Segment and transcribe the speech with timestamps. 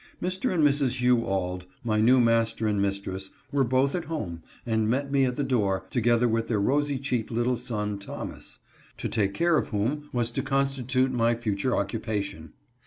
[0.19, 0.51] Mr.
[0.51, 0.93] and Mrs.
[0.95, 5.35] Hugh Auld, my new master and mistress, were both at home, and met me at
[5.35, 8.57] the door, together with their rosy cheeked little son Thomas,
[8.97, 12.53] to take care of whom was to constitute my future occupation.